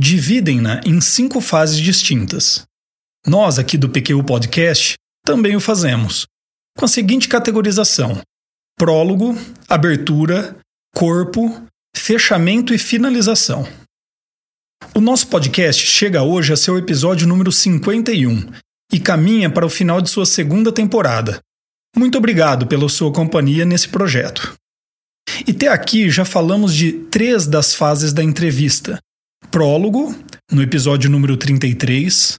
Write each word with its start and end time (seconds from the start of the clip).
dividem-na 0.00 0.80
em 0.84 1.00
cinco 1.00 1.40
fases 1.40 1.78
distintas. 1.78 2.64
Nós, 3.26 3.58
aqui 3.58 3.76
do 3.76 3.90
PQ 3.90 4.22
Podcast, 4.24 4.94
também 5.24 5.54
o 5.54 5.60
fazemos, 5.60 6.26
com 6.76 6.86
a 6.86 6.88
seguinte 6.88 7.28
categorização: 7.28 8.20
prólogo, 8.78 9.36
abertura, 9.68 10.56
corpo, 10.94 11.62
fechamento 11.94 12.72
e 12.72 12.78
finalização. 12.78 13.68
O 14.94 15.00
nosso 15.00 15.28
podcast 15.28 15.86
chega 15.86 16.22
hoje 16.22 16.54
a 16.54 16.56
seu 16.56 16.78
episódio 16.78 17.26
número 17.26 17.52
51 17.52 18.50
e 18.90 18.98
caminha 18.98 19.50
para 19.50 19.66
o 19.66 19.70
final 19.70 20.00
de 20.00 20.08
sua 20.08 20.24
segunda 20.24 20.72
temporada. 20.72 21.40
Muito 21.94 22.16
obrigado 22.16 22.66
pela 22.66 22.88
sua 22.88 23.12
companhia 23.12 23.66
nesse 23.66 23.88
projeto. 23.88 24.54
E 25.46 25.50
até 25.50 25.68
aqui 25.68 26.08
já 26.08 26.24
falamos 26.24 26.74
de 26.74 26.92
três 26.92 27.46
das 27.46 27.74
fases 27.74 28.14
da 28.14 28.22
entrevista: 28.22 28.98
prólogo, 29.50 30.14
no 30.50 30.62
episódio 30.62 31.10
número 31.10 31.36
33, 31.36 32.36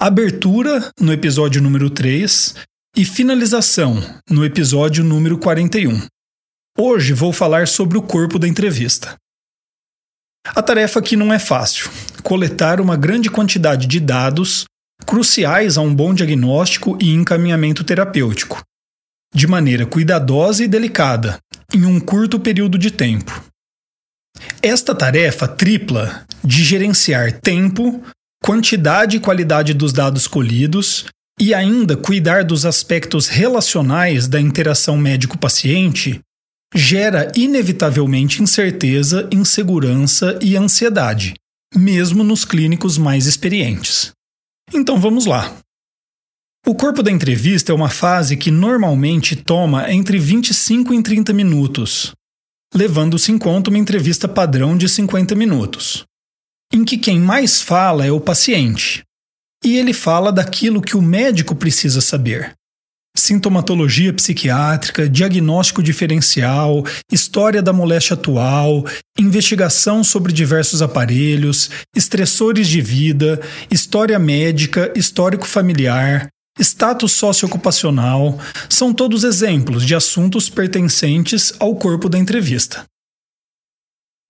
abertura, 0.00 0.90
no 0.98 1.12
episódio 1.12 1.60
número 1.60 1.90
3 1.90 2.54
e 2.96 3.04
finalização, 3.04 4.02
no 4.30 4.44
episódio 4.44 5.04
número 5.04 5.38
41. 5.38 6.06
Hoje 6.78 7.12
vou 7.12 7.32
falar 7.32 7.68
sobre 7.68 7.98
o 7.98 8.02
corpo 8.02 8.38
da 8.38 8.48
entrevista. 8.48 9.16
A 10.48 10.62
tarefa 10.62 11.00
aqui 11.00 11.16
não 11.16 11.32
é 11.32 11.38
fácil: 11.38 11.90
coletar 12.22 12.80
uma 12.80 12.96
grande 12.96 13.30
quantidade 13.30 13.86
de 13.86 14.00
dados 14.00 14.64
cruciais 15.06 15.76
a 15.76 15.82
um 15.82 15.94
bom 15.94 16.14
diagnóstico 16.14 16.96
e 17.00 17.10
encaminhamento 17.10 17.84
terapêutico, 17.84 18.62
de 19.34 19.46
maneira 19.46 19.84
cuidadosa 19.84 20.64
e 20.64 20.68
delicada, 20.68 21.38
em 21.74 21.84
um 21.84 22.00
curto 22.00 22.40
período 22.40 22.78
de 22.78 22.90
tempo. 22.90 23.44
Esta 24.62 24.94
tarefa 24.94 25.46
tripla 25.46 26.24
de 26.42 26.64
gerenciar 26.64 27.32
tempo, 27.32 28.02
quantidade 28.42 29.16
e 29.16 29.20
qualidade 29.20 29.74
dos 29.74 29.92
dados 29.92 30.26
colhidos 30.26 31.06
e 31.40 31.52
ainda 31.52 31.96
cuidar 31.96 32.44
dos 32.44 32.64
aspectos 32.64 33.28
relacionais 33.28 34.28
da 34.28 34.40
interação 34.40 34.96
médico-paciente 34.96 36.20
gera 36.74 37.30
inevitavelmente 37.36 38.42
incerteza, 38.42 39.28
insegurança 39.32 40.38
e 40.42 40.56
ansiedade, 40.56 41.34
mesmo 41.74 42.24
nos 42.24 42.44
clínicos 42.44 42.98
mais 42.98 43.26
experientes. 43.26 44.12
Então 44.72 44.98
vamos 44.98 45.26
lá. 45.26 45.56
O 46.66 46.74
corpo 46.74 47.02
da 47.02 47.10
entrevista 47.10 47.70
é 47.70 47.74
uma 47.74 47.90
fase 47.90 48.36
que 48.36 48.50
normalmente 48.50 49.36
toma 49.36 49.92
entre 49.92 50.18
25 50.18 50.94
e 50.94 51.02
30 51.02 51.32
minutos, 51.32 52.12
levando-se 52.74 53.30
em 53.30 53.38
conta 53.38 53.70
uma 53.70 53.78
entrevista 53.78 54.26
padrão 54.26 54.76
de 54.76 54.88
50 54.88 55.34
minutos, 55.34 56.04
em 56.72 56.84
que 56.84 56.98
quem 56.98 57.20
mais 57.20 57.62
fala 57.62 58.04
é 58.04 58.10
o 58.10 58.20
paciente, 58.20 59.04
e 59.64 59.78
ele 59.78 59.92
fala 59.92 60.32
daquilo 60.32 60.82
que 60.82 60.96
o 60.96 61.02
médico 61.02 61.54
precisa 61.54 62.00
saber. 62.00 62.52
Sintomatologia 63.16 64.12
psiquiátrica, 64.12 65.08
diagnóstico 65.08 65.80
diferencial, 65.80 66.84
história 67.12 67.62
da 67.62 67.72
moléstia 67.72 68.14
atual, 68.14 68.84
investigação 69.16 70.02
sobre 70.02 70.32
diversos 70.32 70.82
aparelhos, 70.82 71.70
estressores 71.94 72.66
de 72.66 72.80
vida, 72.80 73.40
história 73.70 74.18
médica, 74.18 74.92
histórico 74.96 75.46
familiar, 75.46 76.28
Status 76.58 77.12
socioocupacional 77.12 78.38
são 78.70 78.94
todos 78.94 79.24
exemplos 79.24 79.84
de 79.84 79.94
assuntos 79.94 80.48
pertencentes 80.48 81.52
ao 81.58 81.74
corpo 81.74 82.08
da 82.08 82.18
entrevista. 82.18 82.84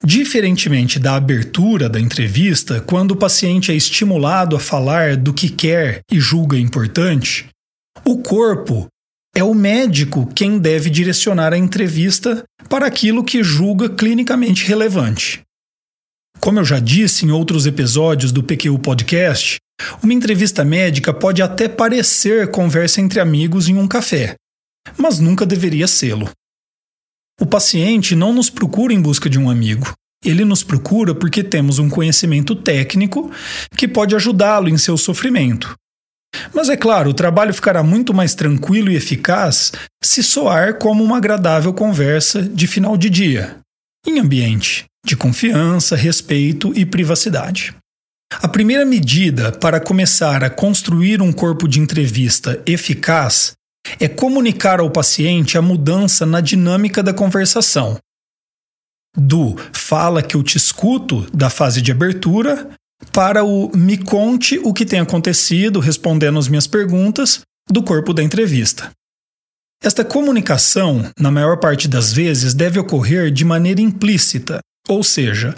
Diferentemente 0.03 0.99
da 0.99 1.17
abertura 1.17 1.89
da 1.89 2.01
entrevista, 2.01 2.81
quando 2.81 3.13
o 3.13 3.17
paciente 3.17 3.73
é 3.73 3.75
estimulado 3.75 4.57
a 4.57 4.61
falar 4.61 5.17
do 5.17 5.33
que 5.33 5.49
quer 5.49 6.01
e 6.11 6.19
julga 6.19 6.59
importante, 6.59 7.49
o 8.05 8.19
corpo 8.19 8.87
é 9.35 9.43
o 9.43 9.55
médico 9.55 10.27
quem 10.35 10.59
deve 10.59 10.91
direcionar 10.91 11.53
a 11.53 11.59
entrevista 11.59 12.45
para 12.69 12.87
aquilo 12.87 13.25
que 13.25 13.43
julga 13.43 13.89
clinicamente 13.89 14.67
relevante. 14.67 15.43
Como 16.39 16.59
eu 16.59 16.65
já 16.65 16.79
disse 16.79 17.25
em 17.25 17.31
outros 17.31 17.67
episódios 17.67 18.31
do 18.31 18.43
PQ 18.43 18.79
Podcast, 18.79 19.57
uma 20.03 20.15
entrevista 20.15 20.65
médica 20.65 21.13
pode 21.13 21.43
até 21.43 21.69
parecer 21.69 22.51
conversa 22.51 23.01
entre 23.01 23.21
amigos 23.21 23.69
em 23.69 23.77
um 23.77 23.89
café, 23.89 24.35
mas 24.97 25.19
nunca 25.19 25.45
deveria 25.45 25.89
sê-lo. 25.89 26.31
O 27.41 27.47
paciente 27.47 28.15
não 28.15 28.33
nos 28.33 28.49
procura 28.49 28.93
em 28.93 29.01
busca 29.01 29.29
de 29.29 29.39
um 29.39 29.51
amigo. 29.51 29.93
Ele 30.25 30.45
nos 30.45 30.63
procura 30.63 31.15
porque 31.15 31.43
temos 31.43 31.79
um 31.79 31.91
conhecimento 31.91 32.55
técnico 32.55 33.31
que 33.77 33.89
pode 33.89 34.15
ajudá-lo 34.15 34.69
em 34.69 34.79
seu 34.79 34.97
sofrimento. 34.97 35.75
Mas 36.53 36.69
é 36.69 36.77
claro, 36.77 37.11
o 37.11 37.15
trabalho 37.15 37.53
ficará 37.53 37.83
muito 37.83 38.15
mais 38.15 38.35
tranquilo 38.35 38.91
e 38.91 38.97
eficaz 38.97 39.73
se 40.03 40.23
soar 40.23 40.79
como 40.79 41.05
uma 41.05 41.19
agradável 41.19 41.73
conversa 41.73 42.43
de 42.43 42.67
final 42.67 42.97
de 42.97 43.11
dia, 43.11 43.59
em 44.07 44.19
ambiente 44.19 44.85
de 45.05 45.17
confiança, 45.17 45.95
respeito 45.95 46.73
e 46.75 46.87
privacidade. 46.87 47.75
A 48.43 48.49
primeira 48.49 48.85
medida 48.85 49.53
para 49.53 49.81
começar 49.81 50.43
a 50.43 50.51
construir 50.51 51.23
um 51.23 51.33
corpo 51.33 51.69
de 51.69 51.81
entrevista 51.81 52.61
eficaz 52.67 53.53
é 54.01 54.09
comunicar 54.09 54.81
ao 54.81 54.91
paciente 54.91 55.59
a 55.59 55.63
mudança 55.63 56.25
na 56.25 56.41
dinâmica 56.41 57.03
da 57.03 57.13
conversação. 57.13 57.99
Do 59.17 59.57
fala 59.73 60.23
que 60.23 60.35
eu 60.35 60.43
te 60.43 60.57
escuto 60.57 61.27
da 61.33 61.49
fase 61.49 61.81
de 61.81 61.93
abertura 61.93 62.71
para 63.13 63.45
o 63.45 63.71
me 63.77 63.99
conte 63.99 64.59
o 64.59 64.73
que 64.73 64.87
tem 64.87 65.01
acontecido 65.01 65.79
respondendo 65.79 66.39
as 66.39 66.49
minhas 66.49 66.67
perguntas 66.67 67.43
do 67.71 67.83
corpo 67.83 68.13
da 68.13 68.23
entrevista. 68.23 68.91
Esta 69.83 70.05
comunicação, 70.05 71.11
na 71.19 71.31
maior 71.31 71.59
parte 71.59 71.87
das 71.87 72.13
vezes, 72.13 72.55
deve 72.55 72.79
ocorrer 72.79 73.31
de 73.31 73.45
maneira 73.45 73.81
implícita, 73.81 74.61
ou 74.89 75.05
seja, 75.05 75.55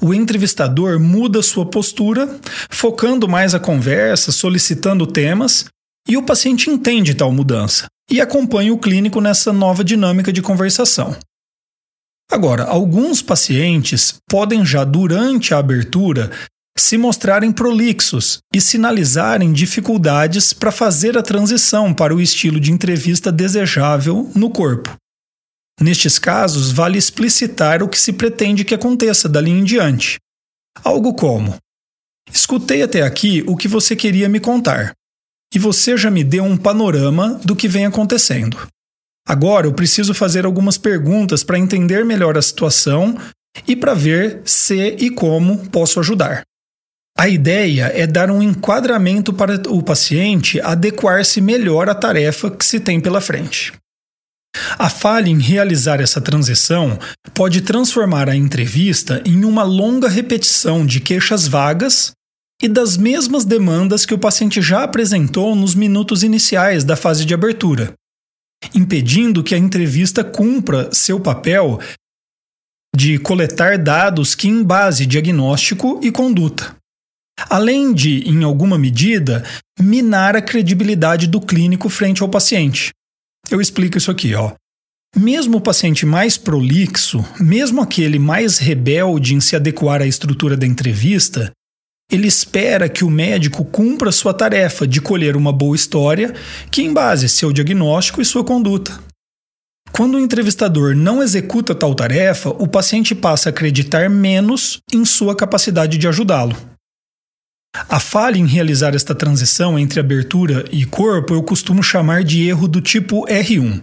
o 0.00 0.12
entrevistador 0.12 0.98
muda 0.98 1.42
sua 1.42 1.66
postura, 1.66 2.38
focando 2.70 3.28
mais 3.28 3.54
a 3.54 3.60
conversa, 3.60 4.32
solicitando 4.32 5.06
temas, 5.06 5.66
e 6.08 6.16
o 6.16 6.22
paciente 6.22 6.68
entende 6.68 7.14
tal 7.14 7.32
mudança 7.32 7.86
e 8.10 8.20
acompanha 8.20 8.72
o 8.72 8.78
clínico 8.78 9.20
nessa 9.20 9.52
nova 9.52 9.84
dinâmica 9.84 10.32
de 10.32 10.42
conversação. 10.42 11.16
Agora, 12.30 12.64
alguns 12.64 13.22
pacientes 13.22 14.14
podem 14.28 14.64
já 14.64 14.84
durante 14.84 15.54
a 15.54 15.58
abertura 15.58 16.30
se 16.76 16.96
mostrarem 16.96 17.52
prolixos 17.52 18.38
e 18.54 18.60
sinalizarem 18.60 19.52
dificuldades 19.52 20.52
para 20.52 20.72
fazer 20.72 21.18
a 21.18 21.22
transição 21.22 21.92
para 21.92 22.14
o 22.14 22.20
estilo 22.20 22.58
de 22.58 22.72
entrevista 22.72 23.30
desejável 23.30 24.30
no 24.34 24.50
corpo. 24.50 24.94
Nestes 25.82 26.16
casos, 26.16 26.70
vale 26.70 26.96
explicitar 26.96 27.82
o 27.82 27.88
que 27.88 27.98
se 27.98 28.12
pretende 28.12 28.64
que 28.64 28.74
aconteça 28.74 29.28
dali 29.28 29.50
em 29.50 29.64
diante. 29.64 30.16
Algo 30.84 31.12
como: 31.12 31.56
Escutei 32.32 32.82
até 32.82 33.02
aqui 33.02 33.42
o 33.48 33.56
que 33.56 33.66
você 33.66 33.96
queria 33.96 34.28
me 34.28 34.38
contar, 34.38 34.92
e 35.52 35.58
você 35.58 35.96
já 35.96 36.08
me 36.08 36.22
deu 36.22 36.44
um 36.44 36.56
panorama 36.56 37.40
do 37.44 37.56
que 37.56 37.66
vem 37.66 37.84
acontecendo. 37.84 38.56
Agora 39.26 39.66
eu 39.66 39.72
preciso 39.72 40.14
fazer 40.14 40.44
algumas 40.44 40.78
perguntas 40.78 41.42
para 41.42 41.58
entender 41.58 42.04
melhor 42.04 42.38
a 42.38 42.42
situação 42.42 43.16
e 43.66 43.74
para 43.74 43.92
ver 43.92 44.40
se 44.44 44.96
e 44.98 45.10
como 45.10 45.68
posso 45.68 45.98
ajudar. 45.98 46.42
A 47.18 47.28
ideia 47.28 47.90
é 47.94 48.06
dar 48.06 48.30
um 48.30 48.42
enquadramento 48.42 49.32
para 49.32 49.60
o 49.68 49.82
paciente 49.82 50.60
adequar-se 50.60 51.40
melhor 51.40 51.88
à 51.88 51.94
tarefa 51.94 52.50
que 52.50 52.64
se 52.64 52.80
tem 52.80 53.00
pela 53.00 53.20
frente. 53.20 53.72
A 54.78 54.88
falha 54.88 55.28
em 55.28 55.38
realizar 55.38 56.00
essa 56.00 56.20
transição 56.20 56.98
pode 57.34 57.62
transformar 57.62 58.28
a 58.28 58.36
entrevista 58.36 59.22
em 59.24 59.44
uma 59.44 59.62
longa 59.62 60.08
repetição 60.08 60.84
de 60.84 61.00
queixas 61.00 61.46
vagas 61.46 62.12
e 62.62 62.68
das 62.68 62.96
mesmas 62.96 63.44
demandas 63.44 64.06
que 64.06 64.14
o 64.14 64.18
paciente 64.18 64.62
já 64.62 64.84
apresentou 64.84 65.56
nos 65.56 65.74
minutos 65.74 66.22
iniciais 66.22 66.84
da 66.84 66.94
fase 66.94 67.24
de 67.24 67.34
abertura, 67.34 67.92
impedindo 68.74 69.42
que 69.42 69.54
a 69.54 69.58
entrevista 69.58 70.22
cumpra 70.22 70.88
seu 70.92 71.18
papel 71.18 71.80
de 72.94 73.18
coletar 73.18 73.78
dados 73.78 74.34
que 74.34 74.48
embase 74.48 75.06
diagnóstico 75.06 75.98
e 76.02 76.12
conduta. 76.12 76.76
Além 77.48 77.92
de, 77.92 78.28
em 78.28 78.44
alguma 78.44 78.78
medida, 78.78 79.42
minar 79.80 80.36
a 80.36 80.42
credibilidade 80.42 81.26
do 81.26 81.40
clínico 81.40 81.88
frente 81.88 82.22
ao 82.22 82.28
paciente. 82.28 82.92
Eu 83.52 83.60
explico 83.60 83.98
isso 83.98 84.10
aqui, 84.10 84.34
ó. 84.34 84.52
Mesmo 85.14 85.58
o 85.58 85.60
paciente 85.60 86.06
mais 86.06 86.38
prolixo, 86.38 87.22
mesmo 87.38 87.82
aquele 87.82 88.18
mais 88.18 88.56
rebelde 88.56 89.34
em 89.34 89.40
se 89.40 89.54
adequar 89.54 90.00
à 90.00 90.06
estrutura 90.06 90.56
da 90.56 90.66
entrevista, 90.66 91.52
ele 92.10 92.26
espera 92.26 92.88
que 92.88 93.04
o 93.04 93.10
médico 93.10 93.62
cumpra 93.62 94.10
sua 94.10 94.32
tarefa 94.32 94.86
de 94.86 95.02
colher 95.02 95.36
uma 95.36 95.52
boa 95.52 95.76
história 95.76 96.34
que 96.70 96.82
embase 96.82 97.28
seu 97.28 97.52
diagnóstico 97.52 98.22
e 98.22 98.24
sua 98.24 98.42
conduta. 98.42 98.98
Quando 99.92 100.14
o 100.14 100.20
entrevistador 100.20 100.96
não 100.96 101.22
executa 101.22 101.74
tal 101.74 101.94
tarefa, 101.94 102.48
o 102.48 102.66
paciente 102.66 103.14
passa 103.14 103.48
a 103.48 103.50
acreditar 103.50 104.08
menos 104.08 104.78
em 104.90 105.04
sua 105.04 105.36
capacidade 105.36 105.98
de 105.98 106.08
ajudá-lo. 106.08 106.56
A 107.88 107.98
falha 107.98 108.38
em 108.38 108.46
realizar 108.46 108.94
esta 108.94 109.14
transição 109.14 109.78
entre 109.78 109.98
abertura 109.98 110.64
e 110.70 110.84
corpo 110.84 111.34
eu 111.34 111.42
costumo 111.42 111.82
chamar 111.82 112.22
de 112.22 112.46
erro 112.46 112.68
do 112.68 112.80
tipo 112.80 113.26
R1. 113.26 113.82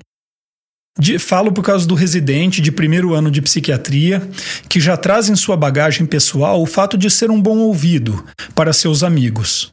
De, 0.97 1.17
falo 1.17 1.51
por 1.51 1.63
causa 1.63 1.87
do 1.87 1.95
residente 1.95 2.61
de 2.61 2.71
primeiro 2.71 3.13
ano 3.13 3.31
de 3.31 3.41
psiquiatria, 3.41 4.27
que 4.67 4.79
já 4.79 4.97
traz 4.97 5.29
em 5.29 5.35
sua 5.35 5.55
bagagem 5.55 6.05
pessoal 6.05 6.61
o 6.61 6.65
fato 6.65 6.97
de 6.97 7.09
ser 7.09 7.31
um 7.31 7.41
bom 7.41 7.57
ouvido 7.59 8.25
para 8.53 8.73
seus 8.73 9.01
amigos. 9.01 9.71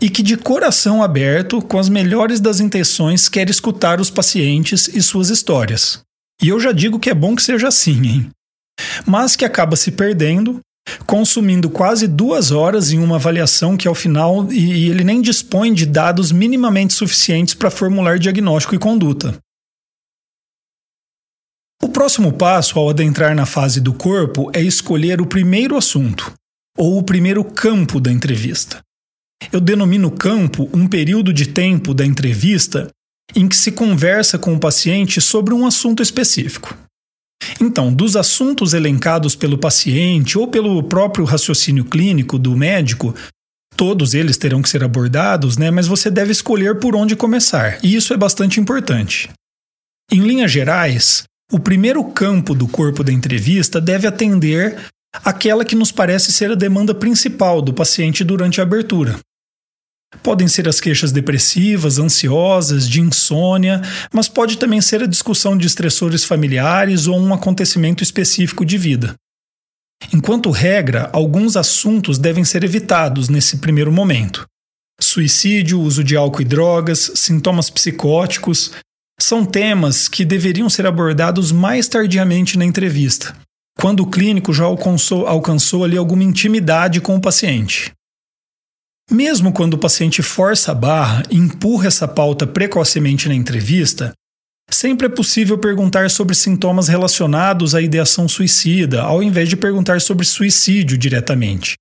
E 0.00 0.08
que, 0.08 0.22
de 0.22 0.36
coração 0.36 1.02
aberto, 1.02 1.60
com 1.60 1.78
as 1.78 1.88
melhores 1.88 2.38
das 2.38 2.60
intenções, 2.60 3.28
quer 3.28 3.50
escutar 3.50 4.00
os 4.00 4.10
pacientes 4.10 4.86
e 4.88 5.02
suas 5.02 5.30
histórias. 5.30 6.00
E 6.40 6.48
eu 6.48 6.60
já 6.60 6.70
digo 6.70 7.00
que 7.00 7.10
é 7.10 7.14
bom 7.14 7.34
que 7.34 7.42
seja 7.42 7.66
assim, 7.66 8.06
hein? 8.06 8.30
Mas 9.04 9.34
que 9.34 9.44
acaba 9.44 9.74
se 9.74 9.90
perdendo, 9.90 10.60
consumindo 11.06 11.70
quase 11.70 12.06
duas 12.06 12.50
horas 12.50 12.92
em 12.92 12.98
uma 12.98 13.16
avaliação 13.16 13.76
que, 13.76 13.88
ao 13.88 13.94
final, 13.94 14.52
e 14.52 14.88
ele 14.88 15.04
nem 15.04 15.20
dispõe 15.20 15.72
de 15.72 15.86
dados 15.86 16.32
minimamente 16.32 16.94
suficientes 16.94 17.54
para 17.54 17.70
formular 17.70 18.18
diagnóstico 18.18 18.74
e 18.74 18.78
conduta. 18.78 19.36
O 21.82 21.88
próximo 21.88 22.32
passo 22.32 22.78
ao 22.78 22.90
adentrar 22.90 23.34
na 23.34 23.46
fase 23.46 23.80
do 23.80 23.92
corpo 23.92 24.50
é 24.52 24.60
escolher 24.60 25.20
o 25.20 25.26
primeiro 25.26 25.76
assunto, 25.76 26.32
ou 26.76 26.98
o 26.98 27.02
primeiro 27.02 27.44
campo 27.44 28.00
da 28.00 28.10
entrevista. 28.10 28.80
Eu 29.52 29.60
denomino 29.60 30.10
campo 30.10 30.68
um 30.72 30.86
período 30.86 31.32
de 31.32 31.46
tempo 31.46 31.94
da 31.94 32.04
entrevista 32.04 32.90
em 33.34 33.48
que 33.48 33.56
se 33.56 33.70
conversa 33.72 34.38
com 34.38 34.54
o 34.54 34.58
paciente 34.58 35.20
sobre 35.20 35.54
um 35.54 35.66
assunto 35.66 36.02
específico. 36.02 36.76
Então, 37.60 37.92
dos 37.92 38.16
assuntos 38.16 38.74
elencados 38.74 39.34
pelo 39.34 39.58
paciente 39.58 40.38
ou 40.38 40.48
pelo 40.48 40.82
próprio 40.82 41.24
raciocínio 41.24 41.84
clínico 41.84 42.38
do 42.38 42.56
médico, 42.56 43.14
todos 43.76 44.14
eles 44.14 44.36
terão 44.36 44.62
que 44.62 44.68
ser 44.68 44.82
abordados, 44.82 45.56
né? 45.56 45.70
Mas 45.70 45.86
você 45.86 46.10
deve 46.10 46.32
escolher 46.32 46.78
por 46.78 46.94
onde 46.94 47.16
começar, 47.16 47.78
e 47.82 47.94
isso 47.94 48.12
é 48.12 48.16
bastante 48.16 48.60
importante. 48.60 49.28
Em 50.10 50.20
linhas 50.20 50.50
gerais, 50.50 51.24
o 51.52 51.58
primeiro 51.58 52.04
campo 52.04 52.54
do 52.54 52.66
corpo 52.66 53.02
da 53.04 53.12
entrevista 53.12 53.80
deve 53.80 54.06
atender 54.06 54.78
aquela 55.12 55.64
que 55.64 55.74
nos 55.74 55.92
parece 55.92 56.32
ser 56.32 56.50
a 56.50 56.54
demanda 56.54 56.94
principal 56.94 57.62
do 57.62 57.72
paciente 57.72 58.24
durante 58.24 58.60
a 58.60 58.64
abertura. 58.64 59.18
Podem 60.22 60.48
ser 60.48 60.68
as 60.68 60.80
queixas 60.80 61.12
depressivas, 61.12 61.98
ansiosas, 61.98 62.88
de 62.88 63.00
insônia, 63.00 63.82
mas 64.12 64.28
pode 64.28 64.56
também 64.56 64.80
ser 64.80 65.02
a 65.02 65.06
discussão 65.06 65.56
de 65.56 65.66
estressores 65.66 66.24
familiares 66.24 67.06
ou 67.06 67.18
um 67.18 67.32
acontecimento 67.34 68.02
específico 68.02 68.64
de 68.64 68.78
vida. 68.78 69.14
Enquanto 70.12 70.50
regra, 70.50 71.10
alguns 71.12 71.56
assuntos 71.56 72.18
devem 72.18 72.44
ser 72.44 72.64
evitados 72.64 73.28
nesse 73.28 73.58
primeiro 73.58 73.92
momento. 73.92 74.46
Suicídio, 75.00 75.80
uso 75.80 76.02
de 76.02 76.16
álcool 76.16 76.42
e 76.42 76.44
drogas, 76.44 77.12
sintomas 77.14 77.68
psicóticos, 77.68 78.72
são 79.20 79.44
temas 79.44 80.08
que 80.08 80.24
deveriam 80.24 80.70
ser 80.70 80.86
abordados 80.86 81.52
mais 81.52 81.88
tardiamente 81.88 82.56
na 82.56 82.64
entrevista, 82.64 83.36
quando 83.78 84.00
o 84.00 84.06
clínico 84.06 84.52
já 84.52 84.64
alcançou, 84.64 85.26
alcançou 85.26 85.84
ali 85.84 85.96
alguma 85.96 86.24
intimidade 86.24 87.00
com 87.00 87.16
o 87.16 87.20
paciente. 87.20 87.92
Mesmo 89.10 89.52
quando 89.52 89.74
o 89.74 89.78
paciente 89.78 90.22
força 90.22 90.72
a 90.72 90.74
barra 90.74 91.22
e 91.30 91.36
empurra 91.36 91.86
essa 91.86 92.06
pauta 92.06 92.46
precocemente 92.46 93.26
na 93.26 93.34
entrevista, 93.34 94.12
sempre 94.70 95.06
é 95.06 95.10
possível 95.10 95.56
perguntar 95.56 96.10
sobre 96.10 96.34
sintomas 96.34 96.88
relacionados 96.88 97.74
à 97.74 97.80
ideação 97.80 98.28
suicida, 98.28 99.02
ao 99.02 99.22
invés 99.22 99.48
de 99.48 99.56
perguntar 99.56 100.00
sobre 100.00 100.26
suicídio 100.26 100.98
diretamente 100.98 101.74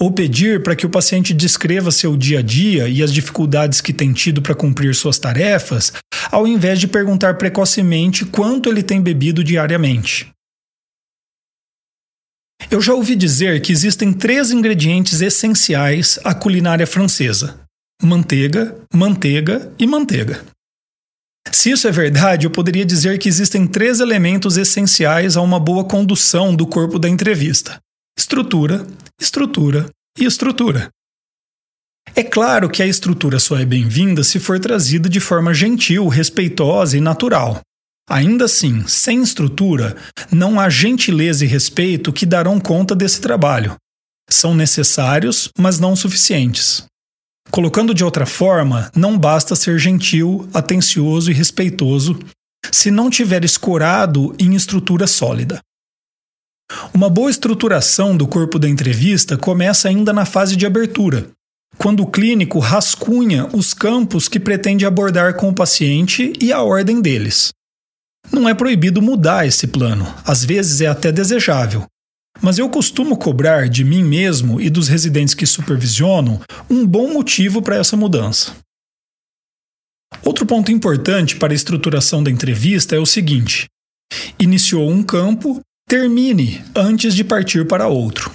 ou 0.00 0.10
pedir 0.10 0.62
para 0.62 0.74
que 0.74 0.86
o 0.86 0.90
paciente 0.90 1.34
descreva 1.34 1.90
seu 1.90 2.16
dia 2.16 2.38
a 2.38 2.42
dia 2.42 2.88
e 2.88 3.02
as 3.02 3.12
dificuldades 3.12 3.82
que 3.82 3.92
tem 3.92 4.14
tido 4.14 4.40
para 4.40 4.54
cumprir 4.54 4.94
suas 4.94 5.18
tarefas, 5.18 5.92
ao 6.30 6.48
invés 6.48 6.80
de 6.80 6.88
perguntar 6.88 7.36
precocemente 7.36 8.24
quanto 8.24 8.70
ele 8.70 8.82
tem 8.82 8.98
bebido 9.02 9.44
diariamente. 9.44 10.30
Eu 12.70 12.80
já 12.80 12.94
ouvi 12.94 13.16
dizer 13.16 13.60
que 13.60 13.72
existem 13.72 14.12
três 14.12 14.52
ingredientes 14.52 15.20
essenciais 15.20 16.20
à 16.22 16.32
culinária 16.32 16.86
francesa: 16.86 17.58
manteiga, 18.00 18.76
manteiga 18.94 19.72
e 19.76 19.88
manteiga. 19.88 20.44
Se 21.50 21.72
isso 21.72 21.88
é 21.88 21.90
verdade, 21.90 22.46
eu 22.46 22.50
poderia 22.50 22.84
dizer 22.84 23.18
que 23.18 23.28
existem 23.28 23.66
três 23.66 23.98
elementos 23.98 24.56
essenciais 24.56 25.36
a 25.36 25.42
uma 25.42 25.58
boa 25.58 25.84
condução 25.84 26.54
do 26.54 26.64
corpo 26.64 26.96
da 26.96 27.08
entrevista: 27.08 27.80
estrutura, 28.16 28.86
estrutura 29.20 29.90
e 30.16 30.24
estrutura. 30.24 30.90
É 32.14 32.22
claro 32.22 32.70
que 32.70 32.84
a 32.84 32.86
estrutura 32.86 33.40
só 33.40 33.58
é 33.58 33.64
bem-vinda 33.64 34.22
se 34.22 34.38
for 34.38 34.60
trazida 34.60 35.08
de 35.08 35.18
forma 35.18 35.52
gentil, 35.52 36.06
respeitosa 36.06 36.96
e 36.96 37.00
natural. 37.00 37.60
Ainda 38.10 38.46
assim, 38.46 38.84
sem 38.88 39.22
estrutura, 39.22 39.96
não 40.32 40.58
há 40.58 40.68
gentileza 40.68 41.44
e 41.44 41.48
respeito 41.48 42.12
que 42.12 42.26
darão 42.26 42.58
conta 42.58 42.92
desse 42.92 43.20
trabalho. 43.20 43.76
São 44.28 44.52
necessários, 44.52 45.48
mas 45.56 45.78
não 45.78 45.94
suficientes. 45.94 46.84
Colocando 47.52 47.94
de 47.94 48.02
outra 48.02 48.26
forma, 48.26 48.90
não 48.96 49.16
basta 49.16 49.54
ser 49.54 49.78
gentil, 49.78 50.48
atencioso 50.52 51.30
e 51.30 51.34
respeitoso 51.34 52.18
se 52.72 52.90
não 52.90 53.08
tiver 53.08 53.44
escorado 53.44 54.34
em 54.40 54.56
estrutura 54.56 55.06
sólida. 55.06 55.60
Uma 56.92 57.08
boa 57.08 57.30
estruturação 57.30 58.16
do 58.16 58.26
corpo 58.26 58.58
da 58.58 58.68
entrevista 58.68 59.36
começa 59.36 59.88
ainda 59.88 60.12
na 60.12 60.24
fase 60.24 60.56
de 60.56 60.66
abertura, 60.66 61.30
quando 61.78 62.02
o 62.02 62.10
clínico 62.10 62.58
rascunha 62.58 63.48
os 63.52 63.72
campos 63.72 64.26
que 64.28 64.40
pretende 64.40 64.84
abordar 64.84 65.34
com 65.34 65.48
o 65.48 65.54
paciente 65.54 66.32
e 66.40 66.52
a 66.52 66.60
ordem 66.60 67.00
deles. 67.00 67.52
Não 68.32 68.48
é 68.48 68.54
proibido 68.54 69.00
mudar 69.00 69.46
esse 69.46 69.66
plano, 69.66 70.06
às 70.24 70.44
vezes 70.44 70.80
é 70.80 70.86
até 70.86 71.10
desejável. 71.10 71.86
Mas 72.40 72.58
eu 72.58 72.68
costumo 72.68 73.16
cobrar 73.16 73.68
de 73.68 73.84
mim 73.84 74.02
mesmo 74.02 74.60
e 74.60 74.70
dos 74.70 74.88
residentes 74.88 75.34
que 75.34 75.46
supervisionam 75.46 76.40
um 76.68 76.86
bom 76.86 77.12
motivo 77.12 77.60
para 77.60 77.76
essa 77.76 77.96
mudança. 77.96 78.54
Outro 80.24 80.46
ponto 80.46 80.72
importante 80.72 81.36
para 81.36 81.52
a 81.52 81.56
estruturação 81.56 82.22
da 82.22 82.30
entrevista 82.30 82.96
é 82.96 82.98
o 82.98 83.06
seguinte: 83.06 83.66
iniciou 84.38 84.88
um 84.88 85.02
campo 85.02 85.60
termine 85.88 86.62
antes 86.74 87.14
de 87.14 87.24
partir 87.24 87.66
para 87.66 87.88
outro. 87.88 88.30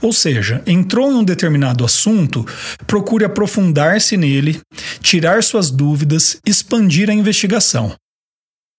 Ou 0.00 0.12
seja, 0.12 0.62
entrou 0.66 1.10
em 1.10 1.16
um 1.16 1.24
determinado 1.24 1.84
assunto, 1.84 2.46
procure 2.86 3.24
aprofundar-se 3.24 4.16
nele, 4.16 4.60
tirar 5.00 5.42
suas 5.42 5.70
dúvidas, 5.70 6.38
expandir 6.46 7.10
a 7.10 7.14
investigação. 7.14 7.94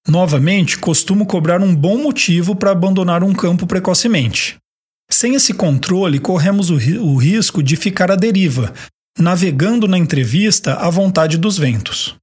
Novamente, 0.07 0.77
costumo 0.77 1.25
cobrar 1.25 1.61
um 1.61 1.73
bom 1.75 1.97
motivo 1.97 2.55
para 2.55 2.71
abandonar 2.71 3.23
um 3.23 3.33
campo 3.33 3.65
precocemente. 3.65 4.57
Sem 5.09 5.35
esse 5.35 5.53
controle, 5.53 6.19
corremos 6.19 6.69
o, 6.69 6.75
ri 6.75 6.97
o 6.97 7.15
risco 7.15 7.63
de 7.63 7.75
ficar 7.75 8.11
à 8.11 8.15
deriva, 8.15 8.73
navegando 9.17 9.87
na 9.87 9.97
entrevista 9.97 10.75
à 10.75 10.89
vontade 10.89 11.37
dos 11.37 11.57
ventos. 11.57 12.15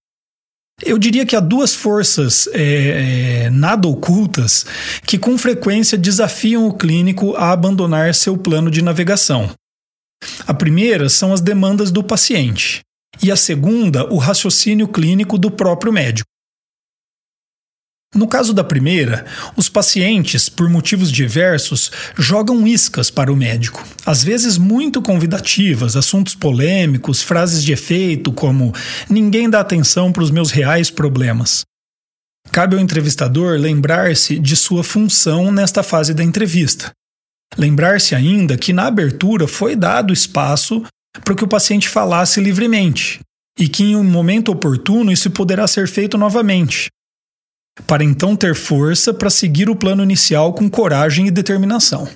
Eu 0.84 0.98
diria 0.98 1.24
que 1.24 1.36
há 1.36 1.40
duas 1.40 1.74
forças 1.74 2.48
é, 2.52 3.44
é, 3.44 3.50
nada 3.50 3.86
ocultas 3.86 4.66
que 5.06 5.18
com 5.18 5.38
frequência 5.38 5.96
desafiam 5.96 6.66
o 6.66 6.74
clínico 6.74 7.34
a 7.36 7.52
abandonar 7.52 8.14
seu 8.14 8.36
plano 8.36 8.70
de 8.70 8.82
navegação. 8.82 9.50
A 10.46 10.54
primeira 10.54 11.08
são 11.08 11.32
as 11.32 11.40
demandas 11.40 11.90
do 11.90 12.02
paciente, 12.02 12.80
e 13.22 13.30
a 13.30 13.36
segunda, 13.36 14.12
o 14.12 14.18
raciocínio 14.18 14.88
clínico 14.88 15.36
do 15.36 15.50
próprio 15.50 15.92
médico. 15.92 16.31
No 18.14 18.28
caso 18.28 18.52
da 18.52 18.62
primeira, 18.62 19.24
os 19.56 19.70
pacientes, 19.70 20.50
por 20.50 20.68
motivos 20.68 21.10
diversos, 21.10 21.90
jogam 22.14 22.66
iscas 22.66 23.10
para 23.10 23.32
o 23.32 23.36
médico, 23.36 23.82
às 24.04 24.22
vezes 24.22 24.58
muito 24.58 25.00
convidativas, 25.00 25.96
assuntos 25.96 26.34
polêmicos, 26.34 27.22
frases 27.22 27.64
de 27.64 27.72
efeito 27.72 28.30
como 28.30 28.74
ninguém 29.08 29.48
dá 29.48 29.60
atenção 29.60 30.12
para 30.12 30.22
os 30.22 30.30
meus 30.30 30.50
reais 30.50 30.90
problemas. 30.90 31.62
Cabe 32.50 32.76
ao 32.76 32.82
entrevistador 32.82 33.58
lembrar-se 33.58 34.38
de 34.38 34.56
sua 34.56 34.84
função 34.84 35.50
nesta 35.50 35.82
fase 35.82 36.12
da 36.12 36.22
entrevista. 36.22 36.90
Lembrar-se 37.56 38.14
ainda 38.14 38.58
que 38.58 38.74
na 38.74 38.88
abertura 38.88 39.48
foi 39.48 39.74
dado 39.74 40.12
espaço 40.12 40.82
para 41.24 41.34
que 41.34 41.44
o 41.44 41.48
paciente 41.48 41.88
falasse 41.88 42.42
livremente 42.42 43.20
e 43.58 43.68
que 43.68 43.84
em 43.84 43.96
um 43.96 44.04
momento 44.04 44.50
oportuno 44.50 45.10
isso 45.10 45.30
poderá 45.30 45.66
ser 45.66 45.88
feito 45.88 46.18
novamente, 46.18 46.88
para 47.86 48.04
então 48.04 48.36
ter 48.36 48.54
força 48.54 49.14
para 49.14 49.30
seguir 49.30 49.68
o 49.68 49.76
plano 49.76 50.02
inicial 50.02 50.52
com 50.52 50.68
coragem 50.68 51.26
e 51.26 51.30
determinação. 51.30 52.08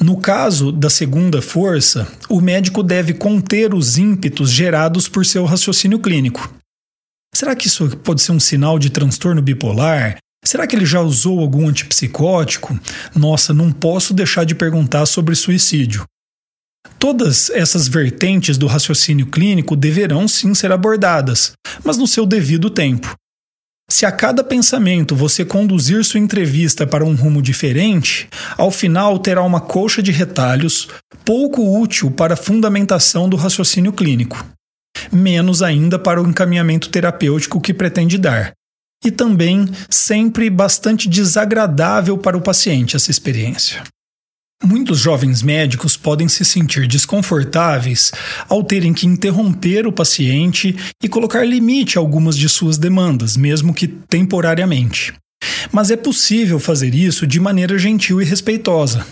No 0.00 0.16
caso 0.16 0.72
da 0.72 0.88
segunda 0.88 1.42
força, 1.42 2.10
o 2.28 2.40
médico 2.40 2.82
deve 2.82 3.12
conter 3.12 3.74
os 3.74 3.98
ímpetos 3.98 4.50
gerados 4.50 5.06
por 5.08 5.26
seu 5.26 5.44
raciocínio 5.44 5.98
clínico. 5.98 6.54
Será 7.34 7.54
que 7.54 7.66
isso 7.66 7.96
pode 7.98 8.22
ser 8.22 8.32
um 8.32 8.40
sinal 8.40 8.78
de 8.78 8.90
transtorno 8.90 9.42
bipolar? 9.42 10.16
Será 10.42 10.66
que 10.66 10.74
ele 10.74 10.86
já 10.86 11.02
usou 11.02 11.40
algum 11.40 11.68
antipsicótico? 11.68 12.78
Nossa, 13.14 13.52
não 13.52 13.70
posso 13.70 14.14
deixar 14.14 14.44
de 14.44 14.54
perguntar 14.54 15.04
sobre 15.04 15.34
suicídio. 15.34 16.04
Todas 16.98 17.50
essas 17.50 17.86
vertentes 17.86 18.56
do 18.56 18.66
raciocínio 18.66 19.26
clínico 19.26 19.76
deverão 19.76 20.26
sim 20.26 20.54
ser 20.54 20.72
abordadas, 20.72 21.52
mas 21.84 21.98
no 21.98 22.06
seu 22.06 22.24
devido 22.24 22.70
tempo. 22.70 23.14
Se 23.90 24.06
a 24.06 24.12
cada 24.12 24.44
pensamento 24.44 25.16
você 25.16 25.44
conduzir 25.44 26.04
sua 26.04 26.20
entrevista 26.20 26.86
para 26.86 27.04
um 27.04 27.16
rumo 27.16 27.42
diferente, 27.42 28.28
ao 28.56 28.70
final 28.70 29.18
terá 29.18 29.42
uma 29.42 29.60
colcha 29.60 30.00
de 30.00 30.12
retalhos 30.12 30.88
pouco 31.24 31.78
útil 31.78 32.08
para 32.08 32.34
a 32.34 32.36
fundamentação 32.36 33.28
do 33.28 33.36
raciocínio 33.36 33.92
clínico, 33.92 34.42
menos 35.12 35.60
ainda 35.60 35.98
para 35.98 36.22
o 36.22 36.26
encaminhamento 36.26 36.88
terapêutico 36.88 37.60
que 37.60 37.74
pretende 37.74 38.16
dar. 38.16 38.52
E 39.04 39.10
também 39.10 39.68
sempre 39.88 40.48
bastante 40.48 41.08
desagradável 41.08 42.16
para 42.16 42.36
o 42.36 42.40
paciente 42.40 42.94
essa 42.94 43.10
experiência. 43.10 43.82
Muitos 44.62 44.98
jovens 44.98 45.42
médicos 45.42 45.96
podem 45.96 46.28
se 46.28 46.44
sentir 46.44 46.86
desconfortáveis 46.86 48.12
ao 48.46 48.62
terem 48.62 48.92
que 48.92 49.06
interromper 49.06 49.86
o 49.86 49.92
paciente 49.92 50.76
e 51.02 51.08
colocar 51.08 51.46
limite 51.46 51.96
a 51.96 52.00
algumas 52.00 52.36
de 52.36 52.46
suas 52.46 52.76
demandas, 52.76 53.38
mesmo 53.38 53.72
que 53.72 53.88
temporariamente. 53.88 55.14
Mas 55.72 55.90
é 55.90 55.96
possível 55.96 56.60
fazer 56.60 56.94
isso 56.94 57.26
de 57.26 57.40
maneira 57.40 57.78
gentil 57.78 58.20
e 58.20 58.24
respeitosa. 58.24 59.06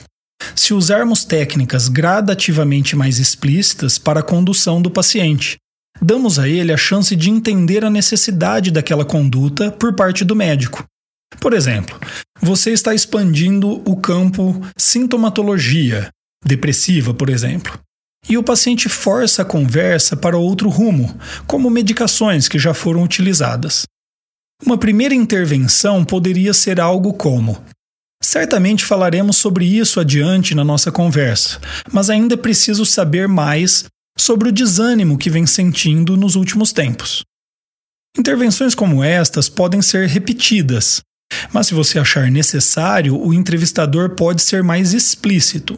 Se 0.55 0.75
usarmos 0.75 1.25
técnicas 1.25 1.89
gradativamente 1.89 2.95
mais 2.95 3.19
explícitas 3.19 3.99
para 3.99 4.21
a 4.21 4.23
condução 4.23 4.83
do 4.83 4.91
paciente, 4.91 5.57
damos 6.01 6.39
a 6.39 6.47
ele 6.47 6.75
a 6.75 6.77
chance 6.77 7.17
de 7.17 7.31
entender 7.31 7.87
a 7.87 7.91
necessidade 7.91 8.71
daquela 8.71 9.05
conduta 9.05 9.73
por 9.73 9.95
parte 9.95 10.27
do 10.27 10.37
médico 10.37 10.85
por 11.41 11.53
exemplo, 11.53 11.99
você 12.41 12.71
está 12.73 12.95
expandindo 12.95 13.83
o 13.89 13.97
campo 13.97 14.61
sintomatologia 14.77 16.09
depressiva, 16.45 17.13
por 17.13 17.29
exemplo. 17.29 17.79
E 18.29 18.37
o 18.37 18.43
paciente 18.43 18.89
força 18.89 19.43
a 19.43 19.45
conversa 19.45 20.17
para 20.17 20.37
outro 20.37 20.69
rumo, 20.69 21.19
como 21.47 21.71
medicações 21.71 22.49
que 22.49 22.59
já 22.59 22.75
foram 22.75 23.03
utilizadas. 23.03 23.85
Uma 24.65 24.77
primeira 24.77 25.15
intervenção 25.15 26.05
poderia 26.05 26.53
ser 26.53 26.81
algo 26.81 27.15
como: 27.15 27.63
Certamente 28.23 28.85
falaremos 28.85 29.37
sobre 29.37 29.65
isso 29.65 30.01
adiante 30.01 30.55
na 30.55 30.65
nossa 30.65 30.91
conversa, 30.91 31.61
mas 31.93 32.11
ainda 32.11 32.37
preciso 32.37 32.85
saber 32.85 33.29
mais 33.29 33.85
sobre 34.19 34.49
o 34.49 34.53
desânimo 34.53 35.17
que 35.17 35.31
vem 35.31 35.47
sentindo 35.47 36.17
nos 36.17 36.35
últimos 36.35 36.73
tempos. 36.73 37.25
Intervenções 38.19 38.75
como 38.75 39.05
estas 39.05 39.49
podem 39.49 39.81
ser 39.81 40.09
repetidas, 40.09 41.01
mas 41.53 41.67
se 41.67 41.75
você 41.75 41.99
achar 41.99 42.31
necessário, 42.31 43.19
o 43.19 43.33
entrevistador 43.33 44.11
pode 44.11 44.43
ser 44.43 44.63
mais 44.63 44.93
explícito. 44.93 45.77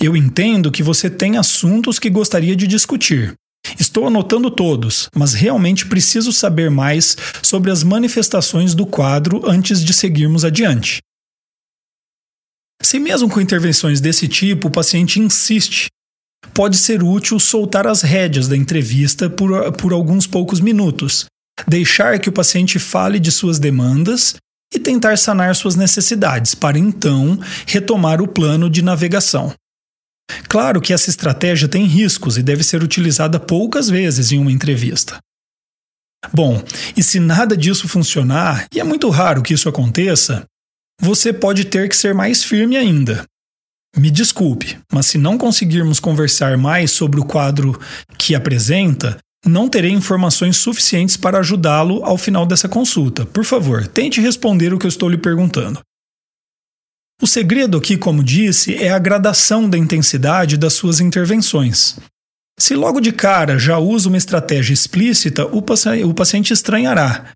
Eu 0.00 0.16
entendo 0.16 0.70
que 0.70 0.82
você 0.82 1.10
tem 1.10 1.36
assuntos 1.36 1.98
que 1.98 2.10
gostaria 2.10 2.54
de 2.54 2.66
discutir. 2.66 3.34
Estou 3.78 4.06
anotando 4.06 4.50
todos, 4.50 5.08
mas 5.14 5.34
realmente 5.34 5.86
preciso 5.86 6.32
saber 6.32 6.70
mais 6.70 7.16
sobre 7.42 7.70
as 7.70 7.82
manifestações 7.82 8.74
do 8.74 8.86
quadro 8.86 9.48
antes 9.48 9.84
de 9.84 9.92
seguirmos 9.92 10.44
adiante. 10.44 11.00
Se 12.80 12.98
mesmo 12.98 13.28
com 13.28 13.40
intervenções 13.40 14.00
desse 14.00 14.28
tipo 14.28 14.68
o 14.68 14.70
paciente 14.70 15.18
insiste, 15.18 15.88
pode 16.54 16.78
ser 16.78 17.02
útil 17.02 17.38
soltar 17.40 17.86
as 17.86 18.02
rédeas 18.02 18.46
da 18.46 18.56
entrevista 18.56 19.28
por, 19.28 19.72
por 19.72 19.92
alguns 19.92 20.26
poucos 20.26 20.60
minutos, 20.60 21.26
deixar 21.66 22.18
que 22.20 22.28
o 22.28 22.32
paciente 22.32 22.78
fale 22.78 23.18
de 23.18 23.32
suas 23.32 23.58
demandas 23.58 24.36
e 24.72 24.78
tentar 24.78 25.16
sanar 25.16 25.54
suas 25.54 25.74
necessidades, 25.74 26.54
para 26.54 26.78
então 26.78 27.38
retomar 27.66 28.20
o 28.20 28.28
plano 28.28 28.68
de 28.68 28.82
navegação. 28.82 29.54
Claro 30.48 30.80
que 30.80 30.92
essa 30.92 31.08
estratégia 31.08 31.68
tem 31.68 31.84
riscos 31.84 32.36
e 32.36 32.42
deve 32.42 32.62
ser 32.62 32.82
utilizada 32.82 33.40
poucas 33.40 33.88
vezes 33.88 34.30
em 34.30 34.38
uma 34.38 34.52
entrevista. 34.52 35.18
Bom, 36.32 36.62
e 36.96 37.02
se 37.02 37.20
nada 37.20 37.56
disso 37.56 37.88
funcionar, 37.88 38.66
e 38.74 38.80
é 38.80 38.84
muito 38.84 39.08
raro 39.08 39.42
que 39.42 39.54
isso 39.54 39.68
aconteça, 39.68 40.44
você 41.00 41.32
pode 41.32 41.64
ter 41.64 41.88
que 41.88 41.96
ser 41.96 42.12
mais 42.12 42.42
firme 42.42 42.76
ainda. 42.76 43.24
Me 43.96 44.10
desculpe, 44.10 44.78
mas 44.92 45.06
se 45.06 45.16
não 45.16 45.38
conseguirmos 45.38 45.98
conversar 45.98 46.58
mais 46.58 46.90
sobre 46.90 47.20
o 47.20 47.24
quadro 47.24 47.80
que 48.18 48.34
apresenta, 48.34 49.18
não 49.46 49.68
terei 49.68 49.90
informações 49.90 50.56
suficientes 50.56 51.16
para 51.16 51.38
ajudá-lo 51.38 52.04
ao 52.04 52.18
final 52.18 52.44
dessa 52.44 52.68
consulta. 52.68 53.24
Por 53.24 53.44
favor, 53.44 53.86
tente 53.86 54.20
responder 54.20 54.72
o 54.72 54.78
que 54.78 54.86
eu 54.86 54.90
estou 54.90 55.08
lhe 55.08 55.18
perguntando. 55.18 55.80
O 57.20 57.26
segredo 57.26 57.78
aqui, 57.78 57.96
como 57.96 58.22
disse, 58.22 58.76
é 58.76 58.90
a 58.90 58.98
gradação 58.98 59.68
da 59.68 59.76
intensidade 59.76 60.56
das 60.56 60.74
suas 60.74 61.00
intervenções. 61.00 61.98
Se 62.58 62.74
logo 62.74 63.00
de 63.00 63.12
cara 63.12 63.58
já 63.58 63.78
usa 63.78 64.08
uma 64.08 64.18
estratégia 64.18 64.72
explícita, 64.72 65.46
o, 65.46 65.62
paci 65.62 66.04
o 66.04 66.14
paciente 66.14 66.52
estranhará. 66.52 67.32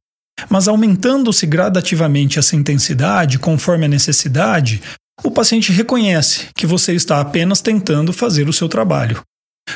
Mas 0.49 0.67
aumentando-se 0.67 1.47
gradativamente 1.47 2.39
essa 2.39 2.57
intensidade, 2.57 3.39
conforme 3.39 3.85
a 3.85 3.89
necessidade, 3.89 4.83
o 5.23 5.31
paciente 5.31 5.73
reconhece 5.73 6.49
que 6.57 6.67
você 6.67 6.95
está 6.95 7.21
apenas 7.21 7.61
tentando 7.61 8.13
fazer 8.13 8.49
o 8.49 8.53
seu 8.53 8.69
trabalho. 8.69 9.23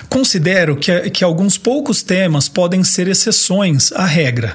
Considero 0.09 0.76
que, 0.76 1.11
que 1.11 1.25
alguns 1.25 1.57
poucos 1.59 2.02
temas 2.02 2.49
podem 2.49 2.83
ser 2.83 3.09
exceções 3.09 3.93
à 3.93 4.05
regra. 4.05 4.55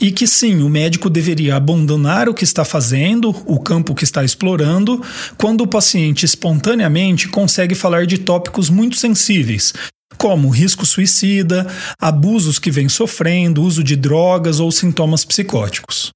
E 0.00 0.10
que 0.10 0.26
sim, 0.26 0.62
o 0.62 0.68
médico 0.68 1.08
deveria 1.08 1.56
abandonar 1.56 2.28
o 2.28 2.34
que 2.34 2.44
está 2.44 2.66
fazendo, 2.66 3.30
o 3.46 3.58
campo 3.58 3.94
que 3.94 4.04
está 4.04 4.22
explorando, 4.22 5.02
quando 5.38 5.62
o 5.62 5.66
paciente 5.66 6.26
espontaneamente 6.26 7.28
consegue 7.28 7.74
falar 7.74 8.06
de 8.06 8.18
tópicos 8.18 8.68
muito 8.68 8.96
sensíveis, 8.96 9.72
como 10.18 10.50
risco 10.50 10.84
suicida, 10.84 11.66
abusos 11.98 12.58
que 12.58 12.70
vem 12.70 12.90
sofrendo, 12.90 13.62
uso 13.62 13.82
de 13.82 13.96
drogas 13.96 14.60
ou 14.60 14.70
sintomas 14.70 15.24
psicóticos. 15.24 16.10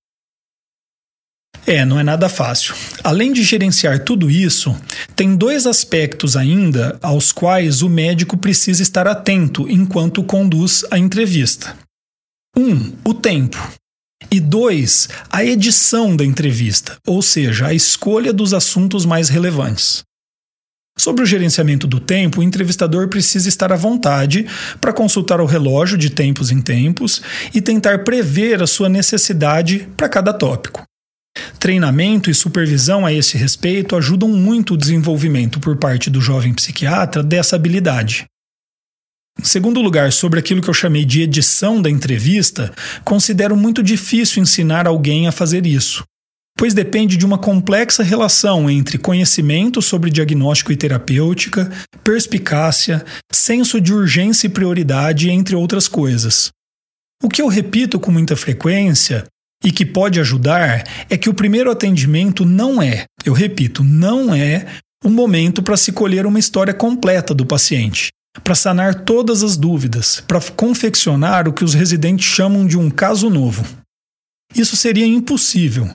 É, 1.67 1.85
não 1.85 2.00
é 2.00 2.02
nada 2.02 2.29
fácil. 2.29 2.75
Além 3.05 3.33
de 3.33 3.43
gerenciar 3.43 4.05
tudo 4.05 4.31
isso, 4.31 4.75
tem 5.14 5.37
dois 5.37 5.67
aspectos 5.67 6.37
ainda 6.37 6.99
aos 7.02 7.33
quais 7.33 7.83
o 7.83 7.88
médico 7.88 8.37
precisa 8.37 8.83
estar 8.83 9.07
atento 9.07 9.69
enquanto 9.71 10.25
conduz 10.25 10.85
a 10.90 10.99
entrevista. 10.99 11.76
Um, 12.57 12.93
o 13.05 13.14
tempo. 13.14 13.59
E 14.31 14.38
dois, 14.38 15.09
a 15.31 15.45
edição 15.45 16.14
da 16.14 16.25
entrevista, 16.25 16.99
ou 17.07 17.23
seja, 17.23 17.69
a 17.69 17.75
escolha 17.75 18.33
dos 18.33 18.52
assuntos 18.52 19.05
mais 19.05 19.29
relevantes. 19.29 20.02
Sobre 20.99 21.23
o 21.23 21.26
gerenciamento 21.26 21.87
do 21.87 21.99
tempo, 21.99 22.40
o 22.40 22.43
entrevistador 22.43 23.09
precisa 23.09 23.49
estar 23.49 23.73
à 23.73 23.76
vontade 23.76 24.47
para 24.81 24.93
consultar 24.93 25.40
o 25.40 25.47
relógio 25.47 25.97
de 25.97 26.11
tempos 26.11 26.50
em 26.50 26.61
tempos 26.61 27.23
e 27.55 27.62
tentar 27.62 28.05
prever 28.05 28.62
a 28.62 28.67
sua 28.67 28.88
necessidade 28.88 29.88
para 29.97 30.09
cada 30.09 30.33
tópico. 30.33 30.89
Treinamento 31.59 32.30
e 32.30 32.35
supervisão 32.35 33.04
a 33.04 33.12
esse 33.12 33.37
respeito 33.37 33.97
ajudam 33.97 34.28
muito 34.28 34.75
o 34.75 34.76
desenvolvimento 34.76 35.61
por 35.61 35.76
parte 35.76 36.11
do 36.11 36.20
jovem 36.20 36.54
psiquiatra 36.54 37.23
dessa 37.23 37.56
habilidade. 37.56 38.26
Em 39.38 39.44
segundo 39.44 39.80
lugar, 39.80 40.12
sobre 40.12 40.38
aquilo 40.38 40.61
que 40.61 40.68
eu 40.68 40.75
chamei 40.75 41.04
de 41.04 41.23
edição 41.23 41.80
da 41.80 41.88
entrevista, 41.88 42.73
considero 43.04 43.56
muito 43.56 43.82
difícil 43.82 44.42
ensinar 44.42 44.87
alguém 44.87 45.26
a 45.26 45.32
fazer 45.32 45.66
isso, 45.66 46.04
pois 46.59 46.75
depende 46.75 47.16
de 47.16 47.25
uma 47.25 47.38
complexa 47.38 48.02
relação 48.02 48.68
entre 48.68 48.99
conhecimento 48.99 49.80
sobre 49.80 50.11
diagnóstico 50.11 50.73
e 50.73 50.76
terapêutica, 50.76 51.70
perspicácia, 52.04 53.02
senso 53.32 53.80
de 53.80 53.94
urgência 53.94 54.47
e 54.47 54.50
prioridade, 54.50 55.30
entre 55.30 55.56
outras 55.56 55.88
coisas. 55.88 56.50
O 57.23 57.28
que 57.28 57.40
eu 57.40 57.49
repito 57.49 57.99
com 57.99 58.11
muita 58.11 58.37
frequência 58.37 59.25
e 59.64 59.71
que 59.71 59.85
pode 59.85 60.19
ajudar 60.21 60.85
é 61.09 61.17
que 61.17 61.29
o 61.29 61.35
primeiro 61.35 61.71
atendimento 61.71 62.45
não 62.45 62.81
é, 62.81 63.05
eu 63.25 63.33
repito, 63.33 63.85
não 63.85 64.35
é 64.35 64.67
um 65.05 65.11
momento 65.11 65.62
para 65.62 65.76
se 65.76 65.93
colher 65.93 66.26
uma 66.26 66.38
história 66.38 66.75
completa 66.75 67.35
do 67.35 67.47
paciente, 67.47 68.11
para 68.43 68.55
sanar 68.55 69.05
todas 69.05 69.43
as 69.43 69.57
dúvidas, 69.57 70.23
para 70.26 70.40
confeccionar 70.40 71.49
o 71.49 71.52
que 71.52 71.64
os 71.64 71.75
residentes 71.75 72.26
chamam 72.26 72.67
de 72.67 72.79
um 72.79 72.90
caso 72.90 73.29
novo. 73.29 73.64
Isso 74.55 74.76
seria 74.76 75.07
impossível. 75.07 75.90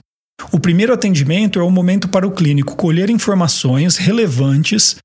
O 0.52 0.60
primeiro 0.60 0.92
atendimento 0.92 1.58
é 1.58 1.62
o 1.62 1.70
momento 1.70 2.08
para 2.08 2.26
o 2.26 2.30
clínico 2.30 2.76
colher 2.76 3.10
informações 3.10 3.96
relevantes 3.96 4.96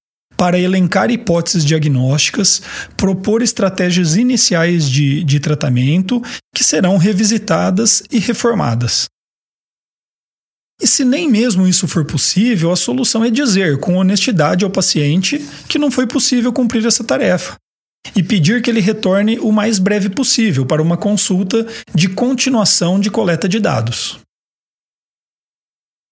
para 0.41 0.57
elencar 0.57 1.12
hipóteses 1.12 1.63
diagnósticas, 1.63 2.63
propor 2.98 3.43
estratégias 3.43 4.15
iniciais 4.15 4.89
de, 4.89 5.24
de 5.24 5.39
tratamento 5.39 6.19
que 6.51 6.63
serão 6.63 6.98
revisitadas 6.98 8.01
e 8.12 8.17
reformadas. 8.17 9.05
E 10.81 10.88
se 10.88 11.05
nem 11.05 11.29
mesmo 11.29 11.67
isso 11.67 11.88
for 11.88 12.03
possível, 12.05 12.71
a 12.71 12.75
solução 12.75 13.24
é 13.24 13.29
dizer 13.29 13.79
com 13.79 13.98
honestidade 13.98 14.65
ao 14.65 14.71
paciente 14.71 15.38
que 15.69 15.77
não 15.77 15.91
foi 15.91 16.07
possível 16.07 16.51
cumprir 16.51 16.88
essa 16.88 17.03
tarefa 17.03 17.53
e 18.15 18.24
pedir 18.24 18.63
que 18.63 18.69
ele 18.71 18.81
retorne 18.81 19.38
o 19.38 19.51
mais 19.51 19.77
breve 19.77 20.10
possível 20.10 20.65
para 20.65 20.81
uma 20.81 20.98
consulta 20.98 21.67
de 21.93 22.10
continuação 22.10 23.00
de 23.00 23.12
coleta 23.12 23.48
de 23.48 23.60
dados. 23.60 24.17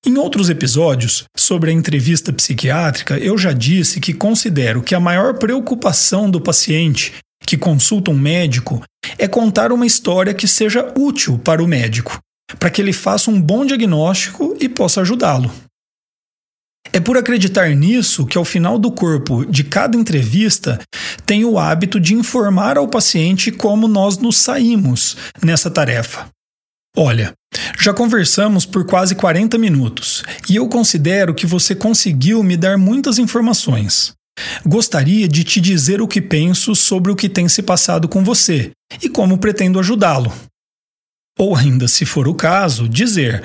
Em 0.05 0.17
outros 0.17 0.49
episódios 0.49 1.25
sobre 1.35 1.71
a 1.71 1.73
entrevista 1.73 2.31
psiquiátrica, 2.31 3.17
eu 3.17 3.37
já 3.37 3.51
disse 3.51 3.99
que 3.99 4.13
considero 4.13 4.81
que 4.81 4.95
a 4.95 4.99
maior 4.99 5.37
preocupação 5.37 6.31
do 6.31 6.39
paciente 6.39 7.13
que 7.45 7.57
consulta 7.57 8.09
um 8.09 8.17
médico 8.17 8.81
é 9.17 9.27
contar 9.27 9.71
uma 9.71 9.85
história 9.85 10.33
que 10.33 10.47
seja 10.47 10.93
útil 10.97 11.37
para 11.39 11.61
o 11.61 11.67
médico, 11.67 12.17
para 12.57 12.69
que 12.69 12.81
ele 12.81 12.93
faça 12.93 13.29
um 13.29 13.41
bom 13.41 13.65
diagnóstico 13.65 14.55
e 14.59 14.69
possa 14.69 15.01
ajudá-lo. 15.01 15.51
É 16.93 16.99
por 16.99 17.17
acreditar 17.17 17.69
nisso 17.75 18.25
que, 18.25 18.37
ao 18.37 18.45
final 18.45 18.79
do 18.79 18.91
corpo 18.91 19.45
de 19.45 19.63
cada 19.63 19.97
entrevista, 19.97 20.79
tenho 21.25 21.51
o 21.51 21.59
hábito 21.59 21.99
de 21.99 22.13
informar 22.13 22.77
ao 22.77 22.87
paciente 22.87 23.51
como 23.51 23.87
nós 23.87 24.17
nos 24.17 24.37
saímos 24.37 25.17
nessa 25.43 25.69
tarefa. 25.69 26.27
Olha, 26.95 27.33
já 27.79 27.93
conversamos 27.93 28.65
por 28.65 28.85
quase 28.85 29.15
40 29.15 29.57
minutos 29.57 30.23
e 30.49 30.55
eu 30.57 30.67
considero 30.67 31.33
que 31.33 31.45
você 31.45 31.73
conseguiu 31.73 32.43
me 32.43 32.57
dar 32.57 32.77
muitas 32.77 33.17
informações. 33.17 34.13
Gostaria 34.65 35.27
de 35.27 35.43
te 35.43 35.59
dizer 35.59 36.01
o 36.01 36.07
que 36.07 36.21
penso 36.21 36.75
sobre 36.75 37.11
o 37.11 37.15
que 37.15 37.27
tem 37.27 37.47
se 37.47 37.61
passado 37.61 38.07
com 38.07 38.23
você 38.23 38.71
e 39.01 39.09
como 39.09 39.37
pretendo 39.37 39.79
ajudá-lo. 39.79 40.33
Ou 41.37 41.55
ainda, 41.55 41.87
se 41.87 42.05
for 42.05 42.27
o 42.27 42.33
caso, 42.33 42.87
dizer: 42.87 43.43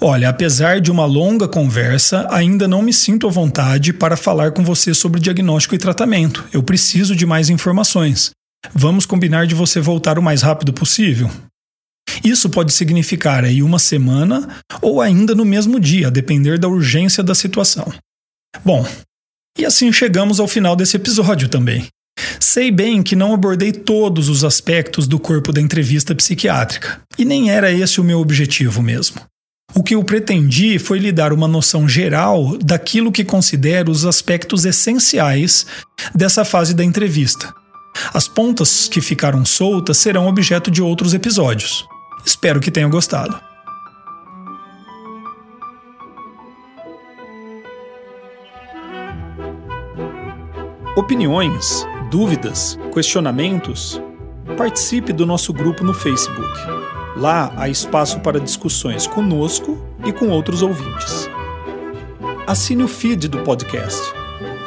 Olha, 0.00 0.28
apesar 0.28 0.80
de 0.80 0.90
uma 0.90 1.04
longa 1.04 1.46
conversa, 1.46 2.26
ainda 2.30 2.66
não 2.66 2.82
me 2.82 2.92
sinto 2.92 3.26
à 3.26 3.30
vontade 3.30 3.92
para 3.92 4.16
falar 4.16 4.52
com 4.52 4.64
você 4.64 4.94
sobre 4.94 5.20
diagnóstico 5.20 5.74
e 5.74 5.78
tratamento. 5.78 6.44
Eu 6.52 6.62
preciso 6.62 7.14
de 7.14 7.26
mais 7.26 7.50
informações. 7.50 8.30
Vamos 8.74 9.06
combinar 9.06 9.46
de 9.46 9.54
você 9.54 9.80
voltar 9.80 10.18
o 10.18 10.22
mais 10.22 10.42
rápido 10.42 10.72
possível? 10.72 11.30
Isso 12.24 12.50
pode 12.50 12.72
significar 12.72 13.44
aí 13.44 13.62
uma 13.62 13.78
semana 13.78 14.56
ou 14.80 15.00
ainda 15.00 15.34
no 15.34 15.44
mesmo 15.44 15.80
dia, 15.80 16.08
a 16.08 16.10
depender 16.10 16.58
da 16.58 16.68
urgência 16.68 17.22
da 17.22 17.34
situação. 17.34 17.92
Bom, 18.64 18.86
e 19.58 19.64
assim 19.64 19.92
chegamos 19.92 20.40
ao 20.40 20.48
final 20.48 20.76
desse 20.76 20.96
episódio 20.96 21.48
também. 21.48 21.86
Sei 22.38 22.70
bem 22.70 23.02
que 23.02 23.16
não 23.16 23.32
abordei 23.32 23.72
todos 23.72 24.28
os 24.28 24.44
aspectos 24.44 25.06
do 25.06 25.18
corpo 25.18 25.52
da 25.52 25.60
entrevista 25.60 26.14
psiquiátrica, 26.14 27.00
e 27.18 27.24
nem 27.24 27.50
era 27.50 27.72
esse 27.72 28.00
o 28.00 28.04
meu 28.04 28.20
objetivo 28.20 28.82
mesmo. 28.82 29.20
O 29.74 29.82
que 29.82 29.94
eu 29.94 30.04
pretendi 30.04 30.78
foi 30.78 30.98
lhe 30.98 31.10
dar 31.10 31.32
uma 31.32 31.48
noção 31.48 31.88
geral 31.88 32.58
daquilo 32.58 33.10
que 33.10 33.24
considero 33.24 33.90
os 33.90 34.04
aspectos 34.04 34.66
essenciais 34.66 35.66
dessa 36.14 36.44
fase 36.44 36.74
da 36.74 36.84
entrevista. 36.84 37.52
As 38.12 38.28
pontas 38.28 38.88
que 38.88 39.00
ficaram 39.00 39.44
soltas 39.44 39.96
serão 39.96 40.26
objeto 40.26 40.70
de 40.70 40.82
outros 40.82 41.14
episódios. 41.14 41.86
Espero 42.24 42.60
que 42.60 42.70
tenham 42.70 42.90
gostado. 42.90 43.38
Opiniões, 50.94 51.86
dúvidas, 52.10 52.78
questionamentos? 52.92 54.00
Participe 54.58 55.12
do 55.12 55.24
nosso 55.24 55.52
grupo 55.52 55.82
no 55.82 55.94
Facebook. 55.94 56.52
Lá 57.16 57.52
há 57.56 57.68
espaço 57.68 58.20
para 58.20 58.38
discussões 58.38 59.06
conosco 59.06 59.78
e 60.04 60.12
com 60.12 60.28
outros 60.28 60.62
ouvintes. 60.62 61.30
Assine 62.46 62.84
o 62.84 62.88
feed 62.88 63.28
do 63.28 63.38
podcast. 63.38 64.02